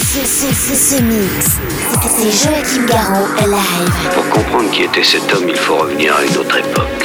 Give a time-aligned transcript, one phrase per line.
[0.00, 1.58] C'est The Mix.
[2.08, 3.90] C'est Joachim Garraud live.
[4.14, 7.04] Pour comprendre qui était cet homme, il faut revenir à une autre époque.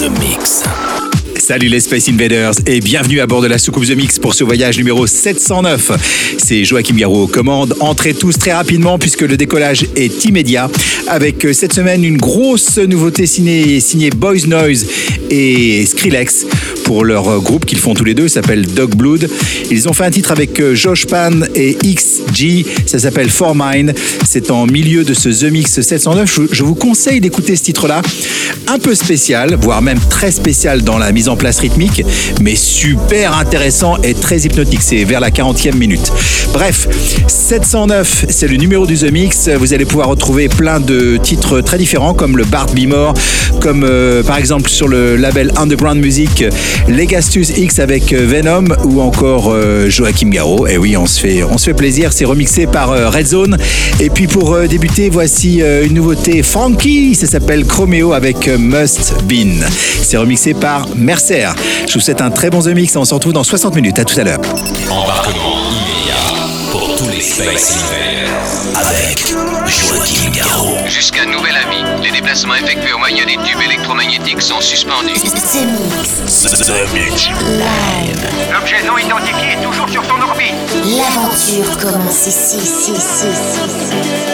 [0.00, 0.64] The Mix.
[1.46, 4.44] Salut les Space Invaders et bienvenue à bord de la soucoupe The Mix pour ce
[4.44, 6.38] voyage numéro 709.
[6.38, 7.76] C'est Joachim Garraud aux commandes.
[7.80, 10.70] Entrez tous très rapidement puisque le décollage est immédiat
[11.06, 14.86] avec euh, cette semaine une grosse nouveauté signée, signée Boys Noise
[15.28, 16.46] et Skrillex
[16.84, 19.28] pour leur euh, groupe qu'ils font tous les deux, s'appelle Dog Blood.
[19.70, 23.92] Ils ont fait un titre avec euh, Josh Pan et XG, ça s'appelle For Mine.
[24.26, 26.40] C'est en milieu de ce The Mix 709.
[26.52, 28.02] Je, vous conseille d'écouter ce titre-là,
[28.68, 32.04] un peu spécial, voire même très spécial dans la mise en place rythmique,
[32.40, 34.82] mais super intéressant et très hypnotique.
[34.82, 36.12] C'est vers la 40e minute.
[36.52, 36.88] Bref,
[37.26, 39.48] 709, c'est le numéro du The Mix.
[39.48, 43.14] Vous allez pouvoir retrouver plein de titres très différents, comme le Bart Bimore,
[43.60, 46.44] comme euh, par exemple sur le label Underground Music,
[46.88, 50.66] Legastus X avec euh, Venom, ou encore euh, Joachim Garraud.
[50.66, 52.12] Et oui, on se fait, on se fait plaisir.
[52.12, 53.56] C'est remixé par Red Zone.
[54.00, 57.14] Et puis pour débuter, voici une nouveauté Frankie.
[57.14, 59.64] Ça s'appelle Chromeo avec Must Been.
[60.02, 60.88] C'est remixé par
[61.28, 61.54] Mercer.
[61.88, 62.96] Je vous souhaite un très bon The Mix.
[62.96, 63.98] On se retrouve dans 60 minutes.
[63.98, 64.40] À tout à l'heure.
[64.90, 66.14] Embarquement immédiat
[66.70, 69.26] pour tous les Space Invaders avec
[69.66, 70.76] Joachim Garraud.
[70.86, 75.14] Jusqu'à nouvel avis, les déplacements effectués au moyen des tubes électromagnétiques sont suspendus.
[75.14, 76.42] The Mix.
[76.42, 77.28] The Mix.
[77.28, 78.28] Live.
[78.52, 80.54] L'objet non identifié est toujours sur son orbite.
[80.84, 84.33] L'aventure commence ici, ici, ici, ici.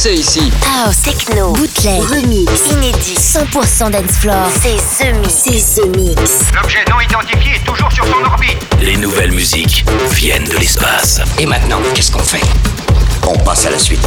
[0.00, 0.52] Danser ici.
[0.64, 4.46] House, techno, bootleg, remix, inédit, 100% dance floor.
[4.62, 5.34] C'est The Mix.
[5.58, 6.20] C'est Mix.
[6.54, 8.56] L'objet non identifié est toujours sur son orbite.
[8.80, 11.20] Les nouvelles musiques viennent de l'espace.
[11.38, 12.40] Et maintenant, qu'est-ce qu'on fait?
[13.26, 14.06] On passe à la suite.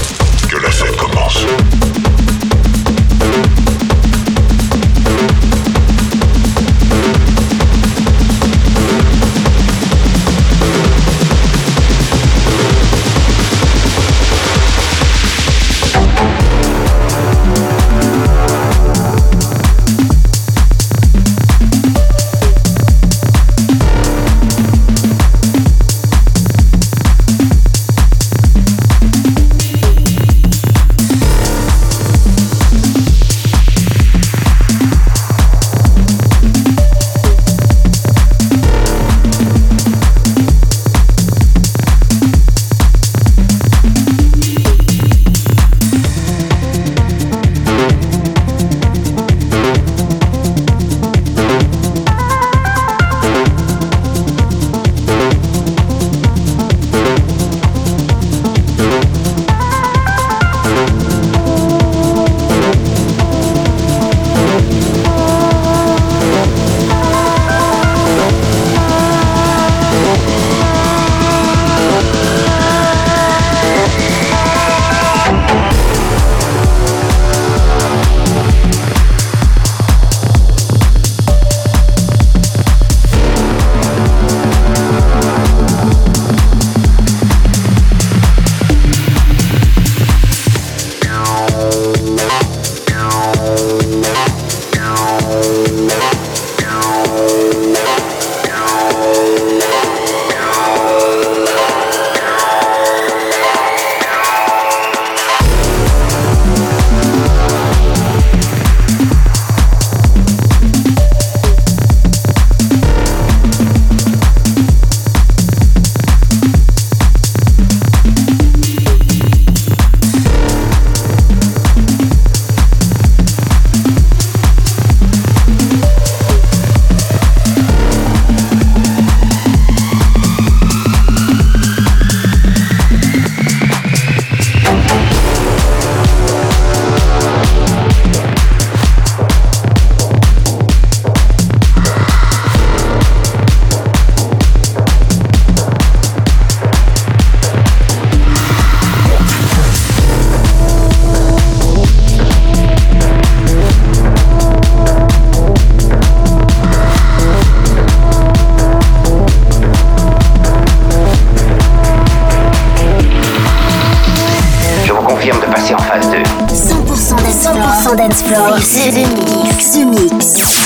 [0.49, 1.45] Que la fête commence.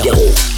[0.00, 0.57] avec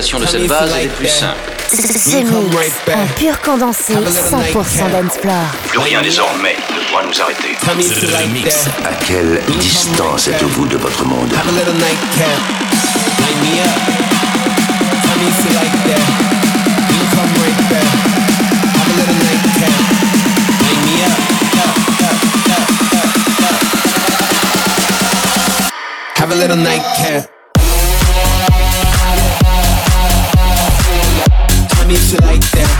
[0.00, 1.36] De cette base est plus simple.
[1.70, 2.56] The Mix,
[2.94, 3.98] en pur condensé, 100%
[4.90, 5.34] dancefloor.
[5.68, 7.54] Plus rien désormais ne pourra nous arrêter.
[7.60, 8.66] The Mix.
[8.84, 11.48] À quelle distance êtes-vous de votre monde Have
[26.30, 27.39] a little nightcap.
[31.90, 32.79] me like that.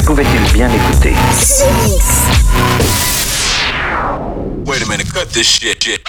[0.00, 1.14] que pouvait-il bien écouter
[4.66, 5.82] Wait a minute, cut this shit.
[5.82, 6.00] shit.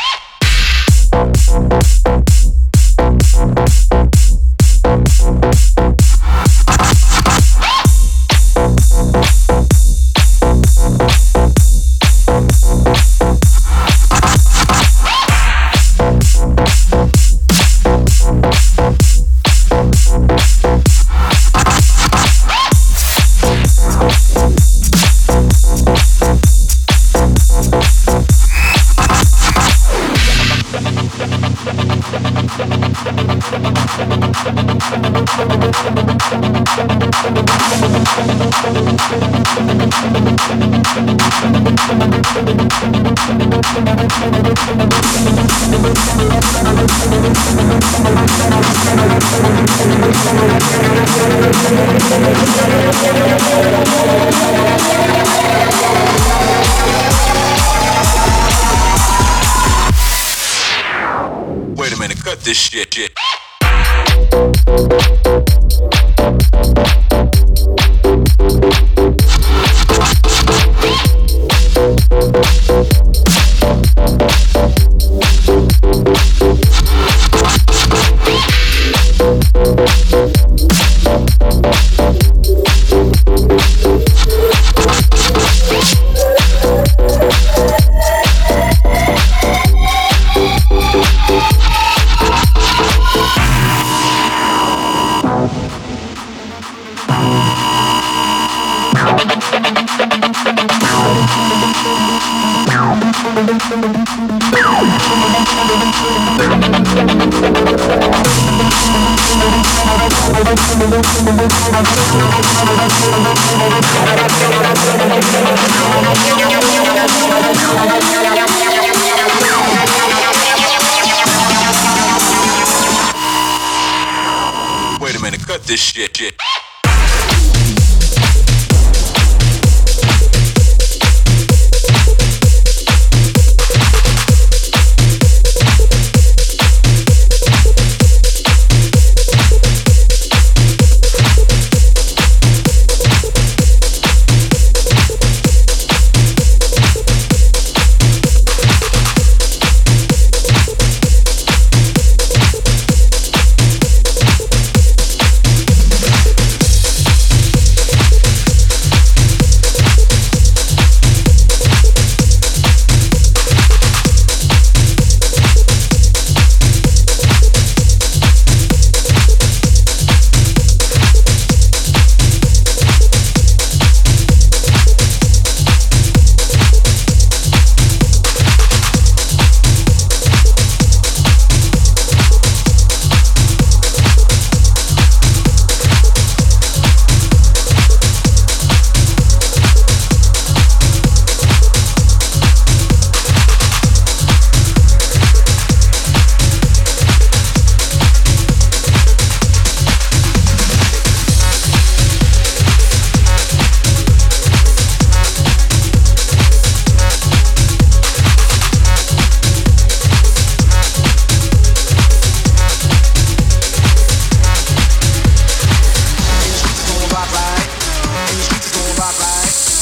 [125.00, 126.18] Wait a minute, cut this shit.
[126.18, 126.41] shit.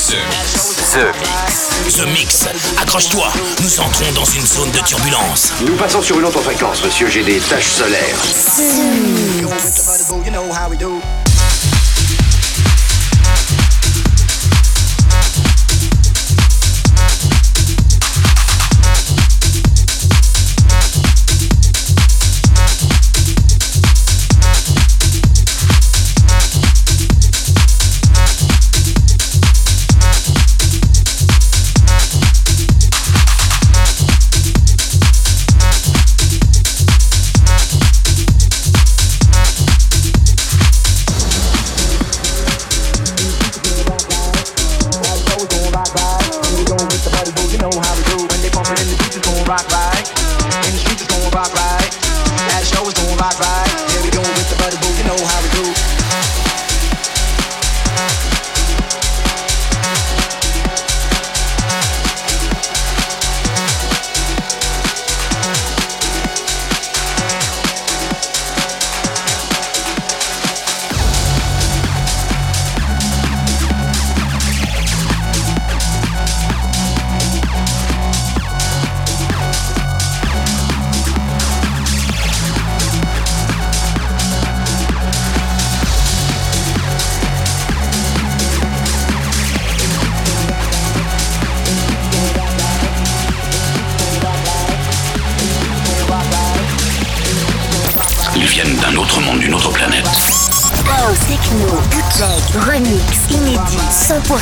[0.10, 1.98] The Mix.
[2.00, 2.46] The Mix.
[2.82, 3.28] Accroche-toi,
[3.62, 5.54] nous entrons dans une zone de turbulence.
[5.62, 7.08] Nous passons sur une autre fréquence, monsieur.
[7.08, 8.18] J'ai des taches solaires.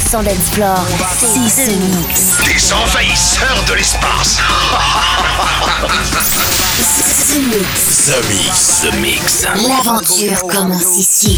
[0.07, 0.77] 100% dance floor.
[1.19, 2.37] C'est The Mix.
[2.45, 4.37] Des envahisseurs de l'espace
[7.29, 8.05] The Mix.
[8.05, 8.81] The Mix.
[8.83, 9.45] The Mix.
[9.67, 11.37] L'aventure commence ici.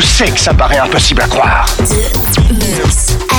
[0.00, 1.66] Je sais que ça paraît impossible à croire.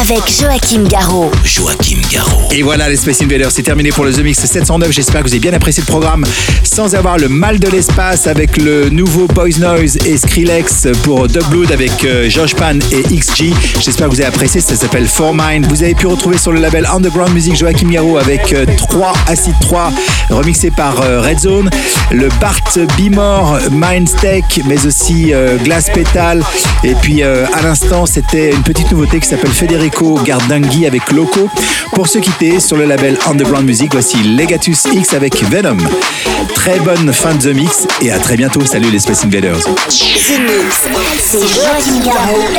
[0.01, 1.29] Avec Joachim Garraud.
[1.43, 2.47] Joachim Garraud.
[2.51, 4.91] Et voilà les Space Invaders, c'est terminé pour le The Mix 709.
[4.91, 6.25] J'espère que vous avez bien apprécié le programme
[6.63, 11.43] sans avoir le mal de l'espace avec le nouveau Boys Noise et Skrillex pour Dub
[11.51, 13.53] Blood avec euh, Josh Pan et XG.
[13.79, 15.67] J'espère que vous avez apprécié, ça s'appelle For Mine.
[15.69, 19.53] Vous avez pu retrouver sur le label Underground Music Joachim Garraud avec euh, 3 Acid
[19.61, 19.91] 3
[20.31, 21.69] remixé par euh, Red Zone,
[22.11, 22.57] le Bart
[22.97, 26.41] Bimore Mind Steak, mais aussi euh, Glass Petal.
[26.83, 29.90] Et puis euh, à l'instant, c'était une petite nouveauté qui s'appelle Federico
[30.23, 31.49] Gardanghi avec Loco.
[31.93, 35.77] Pour se quitter sur le label Underground Music, voici Legatus X avec Venom.
[36.55, 38.65] Très bonne fin de The Mix et à très bientôt.
[38.65, 39.59] Salut les Space Invaders.
[39.59, 40.87] The Mix.
[41.19, 41.39] C'est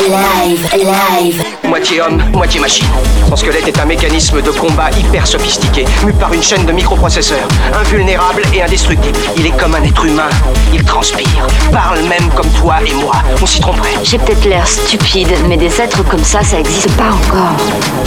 [0.09, 1.43] live, live.
[1.69, 2.87] Moitié homme, moitié machine.
[3.29, 7.49] Son squelette est un mécanisme de combat hyper sophistiqué, mu par une chaîne de microprocesseurs,
[7.75, 9.19] invulnérable et indestructible.
[9.37, 10.29] Il est comme un être humain,
[10.73, 13.15] il transpire, parle même comme toi et moi.
[13.41, 13.95] On s'y tromperait.
[14.05, 17.13] J'ai peut-être l'air stupide, mais des êtres comme ça, ça existe pas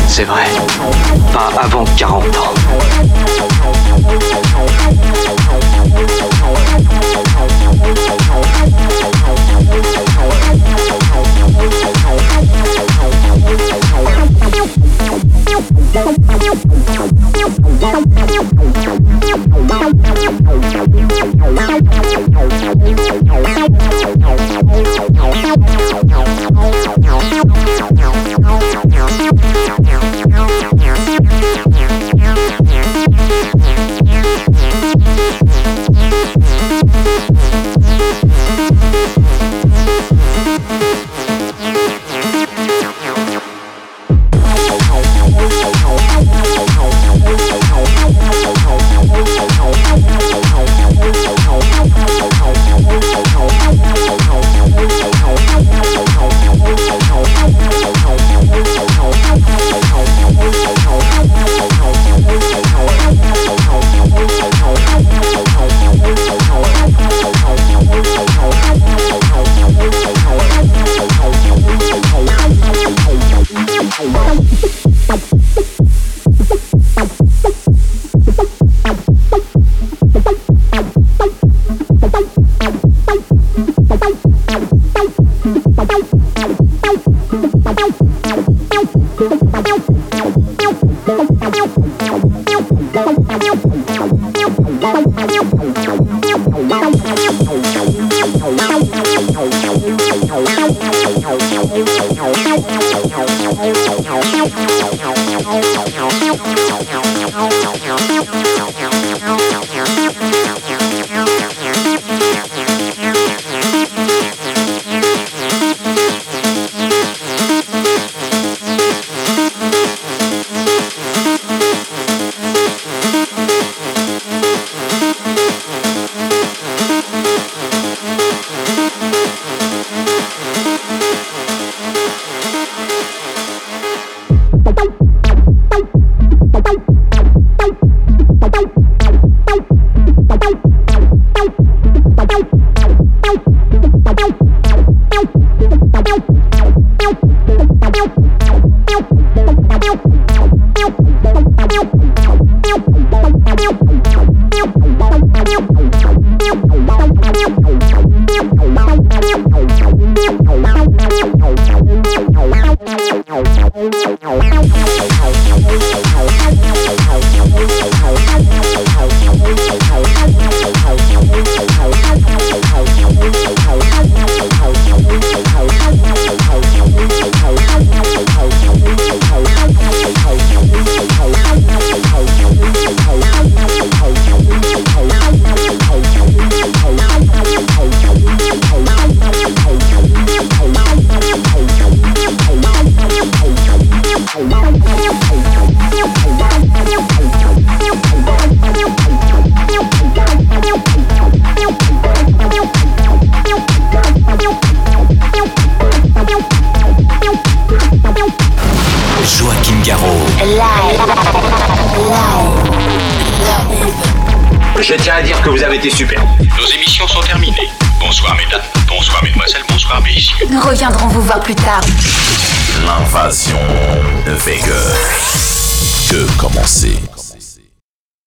[0.08, 0.46] C'est vrai.
[1.34, 2.54] Pas avant 40 ans.